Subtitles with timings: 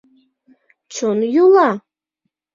[0.93, 1.69] —Чон йӱла!